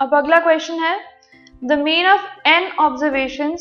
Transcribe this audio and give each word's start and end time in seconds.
अब 0.00 0.14
अगला 0.14 0.38
क्वेश्चन 0.40 0.78
है 0.80 0.96
the 1.62 1.78
mean 1.80 2.06
of 2.06 2.48
n 2.48 2.70
observation 2.80 3.56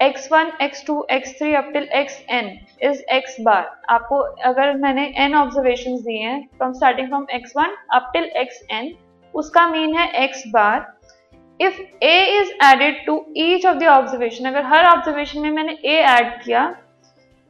x1, 0.00 0.50
x2, 0.60 0.94
x3 1.10 1.54
up 1.54 1.70
till 1.72 1.86
xn 1.96 2.48
is 2.82 3.02
x 3.14 3.40
bar 3.40 3.70
आपको 3.88 4.16
अगर 4.44 4.74
मैंने 4.76 5.06
एन 5.16 5.34
ऑब्जर्वेशन 5.34 5.96
दिए 5.96 6.18
हैं 6.18 6.40
from 6.58 6.72
starting 6.72 7.08
from 7.08 7.26
x1 7.36 7.76
up 7.94 8.10
till 8.12 8.28
xn 8.42 8.90
उसका 9.34 9.66
मीन 9.68 9.96
है 9.96 10.08
x 10.24 10.42
bar 10.46 10.86
if 11.60 11.80
a 12.04 12.40
is 12.40 12.50
added 12.64 13.04
to 13.06 13.14
each 13.36 13.66
of 13.66 13.76
the 13.76 13.86
observation 13.90 14.44
अगर 14.44 14.64
हर 14.64 14.86
observation 14.86 15.40
में 15.40 15.50
मैंने 15.50 15.76
a 15.76 15.98
ऐड 16.10 16.42
किया 16.42 16.64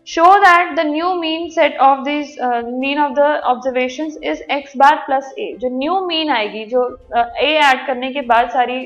show 0.06 0.26
that 0.42 0.74
the 0.76 0.84
new 0.84 1.20
mean 1.20 1.50
set 1.50 1.76
of 1.84 2.04
these 2.04 2.38
uh, 2.38 2.62
mean 2.82 2.98
of 3.04 3.14
the 3.16 3.30
observations 3.52 4.16
is 4.32 4.42
x 4.56 4.76
bar 4.82 4.92
plus 5.06 5.24
a 5.44 5.46
जो 5.62 5.70
new 5.78 5.96
mean 6.10 6.30
आएगी 6.34 6.64
जो 6.74 6.82
uh, 7.16 7.24
a 7.46 7.48
add 7.62 7.86
करने 7.86 8.10
के 8.12 8.20
बाद 8.28 8.50
सारी 8.50 8.78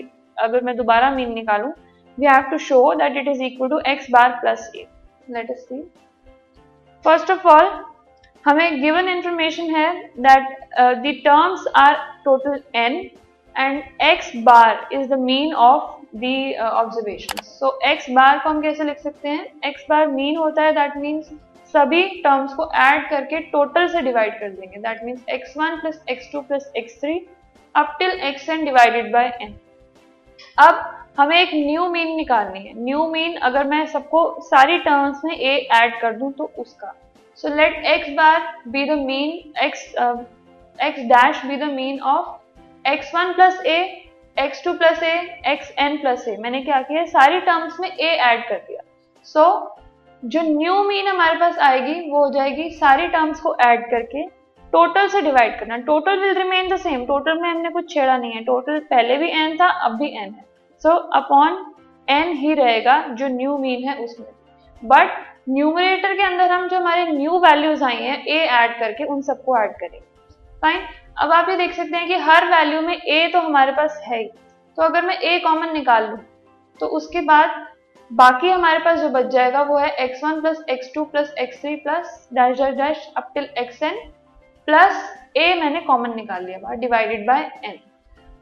अगर 0.44 0.64
मैं 0.64 0.76
दोबारा 0.76 1.10
mean 1.16 1.34
निकालूं 1.34 1.72
we 2.18 2.30
have 2.30 2.48
to 2.52 2.58
show 2.68 2.82
that 3.02 3.20
it 3.22 3.28
is 3.34 3.42
equal 3.48 3.68
to 3.74 3.82
x 3.92 4.08
bar 4.16 4.26
plus 4.40 4.66
a 4.80 4.86
let 5.36 5.50
us 5.56 5.60
see 5.68 5.82
first 7.04 7.36
of 7.36 7.46
all 7.54 7.70
हमें 8.44 8.80
given 8.86 9.14
information 9.16 9.70
है 9.76 9.88
that 10.28 10.50
uh, 10.78 10.94
the 11.04 11.14
terms 11.28 11.68
are 11.84 11.96
total 12.24 12.58
n 12.86 13.00
and 13.60 13.82
x 14.02 14.36
bar 14.44 14.88
is 14.92 15.08
the 15.08 15.18
mean 15.20 15.54
of 15.54 15.96
uh, 16.14 16.70
observations. 16.82 17.48
So 17.60 17.70
x 17.86 18.10
bar 18.10 18.38
को 18.38 18.48
हम 18.48 18.60
कैसे 18.62 18.84
लिख 18.84 18.98
सकते 18.98 19.28
हैं? 19.28 19.46
x 19.70 19.88
बार 19.90 20.06
mean 20.06 20.36
होता 20.36 20.62
है 20.62 20.72
दैट 20.72 20.96
मीन्स 20.96 21.30
सभी 21.74 22.02
टर्म्स 22.22 22.54
को 22.54 22.68
ऐड 22.74 23.08
करके 23.10 23.38
टोटल 23.50 23.88
से 23.88 24.00
डिवाइड 24.02 24.38
कर 24.40 24.48
देंगे। 24.50 24.78
That 24.78 25.04
means 25.04 25.20
x1 25.34 25.58
one 25.58 25.76
plus 25.80 26.00
x 26.10 26.30
two 26.32 26.40
plus 26.40 26.70
x 26.76 27.00
three 27.00 27.14
up 27.74 27.96
till 27.98 28.10
x 28.28 28.48
n 28.48 28.64
divided 28.64 29.12
by 29.12 29.28
n 29.42 29.54
अब 30.58 30.80
हमें 31.18 31.36
एक 31.36 31.50
न्यू 31.54 31.88
मीन 31.88 32.14
निकालनी 32.16 32.60
है। 32.60 32.72
न्यू 32.84 33.06
मीन 33.06 33.36
अगर 33.48 33.66
मैं 33.66 33.84
सबको 33.86 34.24
सारी 34.40 34.78
टर्म्स 34.78 35.24
में 35.24 35.36
ए 35.36 35.56
ऐड 35.72 36.00
कर 36.00 36.12
दूँ 36.12 36.32
तो 36.32 36.50
उसका। 36.58 36.94
So 37.38 37.54
let 37.56 37.84
x 37.86 38.10
bar 38.16 38.52
be 38.68 38.84
the 38.84 38.98
mean 38.98 39.30
x 39.64 39.86
x 40.78 41.08
dash 41.08 41.44
be 41.46 41.56
the 41.56 41.70
mean 41.72 42.00
of 42.00 42.39
x1 42.84 43.34
plus 43.34 43.60
a 43.66 43.78
x 44.36 44.64
two 44.64 44.72
plus 44.72 45.02
a 45.02 45.14
x 45.46 45.72
n 45.78 45.96
plus 45.96 46.26
a 46.28 46.36
मैंने 46.36 46.60
क्या 46.62 46.80
किया? 46.82 47.04
सारी 47.04 47.40
टर्म्स 47.40 47.80
में 47.80 47.88
ए 47.88 48.06
ऐड 48.06 48.48
कर 48.48 48.56
दिया। 48.56 48.82
सो 49.26 49.42
so, 49.42 49.68
जो 50.24 50.42
न्यू 50.42 50.82
मीन 50.84 51.08
हमारे 51.08 51.38
पास 51.38 51.58
आएगी 51.58 51.94
वो 52.10 52.24
हो 52.24 52.30
जाएगी 52.30 52.68
सारी 52.70 53.06
टर्म्स 53.08 53.40
को 53.40 53.54
ऐड 53.60 53.90
करके 53.90 54.24
टोटल 54.72 55.08
से 55.08 55.20
डिवाइड 55.22 55.58
करना। 55.60 55.76
Total 55.76 56.20
will 56.20 56.34
remain 56.34 56.68
the 56.68 56.76
same 56.76 57.04
total 57.06 57.38
में 57.38 57.48
हमने 57.48 57.70
कुछ 57.70 57.92
छेड़ा 57.94 58.16
नहीं 58.16 58.32
है। 58.32 58.42
टोटल 58.44 58.78
पहले 58.80 59.16
भी 59.16 59.30
एन 59.30 59.56
था 59.56 59.68
अब 59.86 59.96
भी 59.98 60.08
एन 60.08 60.34
है। 60.34 60.44
सो 60.82 60.90
अपॉन 60.90 61.64
एन 62.08 62.32
ही 62.32 62.54
रहेगा 62.54 63.02
जो 63.10 63.28
न्यू 63.28 63.56
मीन 63.58 63.88
है 63.88 63.96
उसमें। 63.96 64.28
बट 64.82 65.18
न्यूमरेटर 65.48 66.14
के 66.14 66.22
अंदर 66.22 66.50
हम 66.50 66.68
जो 66.68 66.76
हमारे 66.76 67.04
न्यू 67.04 67.38
वैल्यूज़ 67.38 67.84
आई 67.84 67.96
हैं 67.96 68.24
ए 68.26 68.38
ऐड 68.46 68.78
करके 68.78 69.04
उन 69.04 69.22
सबको 69.22 69.56
ऐड 69.58 69.72
करेंगे। 69.72 70.00
फाइन 70.62 70.82
अब 71.20 71.32
आप 71.32 71.48
ये 71.48 71.56
देख 71.56 71.72
सकते 71.72 71.96
हैं 71.96 72.06
कि 72.08 72.16
हर 72.18 72.44
वैल्यू 72.50 72.80
में 72.80 72.94
ए 72.94 73.26
तो 73.32 73.40
हमारे 73.40 73.72
पास 73.72 74.00
है 74.06 74.18
ही। 74.18 74.28
तो 74.78 74.82
अगर 74.82 75.04
मैं 75.06 75.18
ए 75.18 75.38
कॉमन 75.38 75.72
निकाल 75.72 76.08
लू 76.10 76.16
तो 76.80 76.86
उसके 76.98 77.20
बाद 77.20 77.66
बाकी 78.10 78.50
हमारे 78.50 78.78
पास 78.78 78.98
जो 78.98 79.08
बच 79.08 79.26
जाएगा 79.26 79.62
वो 79.62 79.78
है 79.78 79.90
x 80.04 80.24
one 80.24 80.40
plus 80.40 80.62
x 80.70 80.90
two 80.94 81.04
plus 81.04 81.34
x 81.38 81.60
three 81.60 81.74
plus 81.76 82.28
dash 82.32 82.56
dash 82.58 82.74
dash 82.76 83.06
up 83.16 83.30
till 83.34 83.48
x 83.58 83.82
n 83.82 83.98
plus 84.68 85.02
a 85.36 85.54
मैंने 85.54 85.80
कॉमन 85.80 86.14
निकाल 86.16 86.44
लिया 86.44 86.58
बाहर 86.58 86.76
डिवाइडेड 86.76 87.26
बाय 87.26 87.50
एन 87.64 87.78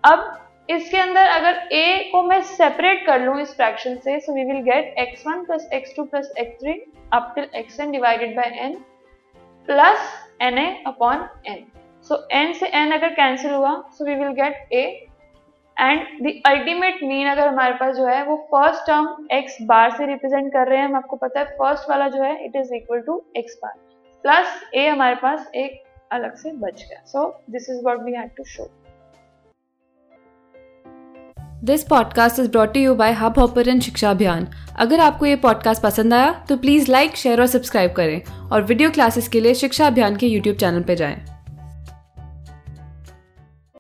अब 0.05 0.37
इसके 0.71 0.97
अंदर 0.97 1.29
अगर 1.29 1.59
a 1.73 2.11
को 2.13 2.23
मैं 2.23 2.41
सेपरेट 2.43 3.05
कर 3.07 3.21
लूँ 3.21 3.41
इस 3.41 3.55
फ्रैक्शन 3.57 3.97
से 3.97 4.19
so 4.21 4.35
we 4.35 4.45
will 4.45 4.63
get 4.63 4.95
x1 4.99 5.45
plus 5.47 5.69
x 5.73 5.95
two 5.97 6.05
plus 6.05 6.33
x 6.39 6.61
three 6.61 6.73
up 7.13 7.33
till 7.35 7.49
x 7.55 7.81
n 7.81 7.91
divided 7.91 8.37
by 8.37 8.59
n 8.67 8.77
plus 9.69 10.13
n 10.43 10.59
a 10.59 10.67
upon 10.87 11.29
n 11.47 11.65
so 12.09 12.17
n 12.33 12.53
से 12.53 12.67
एन 12.79 12.93
अगर 12.93 13.09
कैंसिल 13.15 13.53
हुआ 13.53 13.73
so 13.93 14.05
we 14.05 14.15
will 14.15 14.33
get 14.35 14.73
a 14.73 14.83
and 15.77 16.01
the 16.23 16.33
ultimate 16.47 17.03
mean 17.03 17.29
अगर 17.29 17.49
हमारे 17.49 17.75
पास 17.75 17.97
जो 17.97 18.07
है, 18.07 18.23
वो 18.25 18.37
first 18.55 18.87
term 18.87 19.27
x 19.33 19.57
बार 19.63 19.91
से 19.91 20.07
represent 20.07 20.53
कर 20.53 20.69
रहे 20.69 20.79
हैं, 20.79 20.87
हम 20.89 20.97
आपको 20.97 21.17
पता 21.17 21.41
है 21.41 21.47
फ़र्स्ट 21.59 21.91
वाला 21.91 22.09
जो 22.09 22.23
है 22.23 22.45
it 22.45 22.57
is 22.57 22.75
equal 22.75 23.01
to 23.01 23.23
x 23.37 23.59
bar 23.63 23.73
plus 24.25 24.61
a 24.75 24.89
हमारे 24.89 25.15
पास 25.15 25.51
एक 25.55 25.83
अलग 26.13 26.37
से 26.37 26.53
बच 26.57 26.83
गया. 26.83 27.03
So 27.07 27.29
this 27.51 27.71
is 27.71 27.85
what 27.85 28.03
we 28.05 28.13
have 28.13 28.31
to 28.37 28.45
show 28.47 28.71
this 31.65 31.83
podcast 31.85 32.39
is 32.39 32.51
brought 32.51 32.77
you 32.77 32.95
by 32.95 33.13
hub 33.13 33.39
hopper 33.39 33.69
and 33.69 33.81
Shiksha 33.83 34.11
Abhiyan 34.11 34.49
अगर 34.79 35.01
आपको 35.01 35.27
ये 35.27 35.37
पॉडकास्ट 35.37 35.83
पसंद 35.83 36.15
आया 36.15 36.33
तो 36.49 36.57
प्लीज़ 36.57 36.91
लाइक 36.93 37.17
शेयर 37.17 37.41
और 37.41 37.47
सब्सक्राइब 37.47 37.93
करें 37.93 38.21
और 38.53 38.63
वीडियो 38.63 38.91
क्लासेस 38.91 39.29
के 39.29 39.41
लिए 39.41 39.55
शिक्षा 39.55 39.87
अभियान 39.87 40.17
के 40.17 40.27
यूट्यूब 40.27 40.57
चैनल 40.57 40.83
पर 40.83 40.95
जाएँ। 40.95 41.38